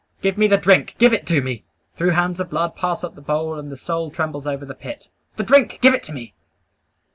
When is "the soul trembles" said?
3.71-4.47